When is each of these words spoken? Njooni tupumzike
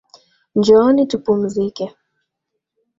Njooni 0.57 1.05
tupumzike 1.09 1.85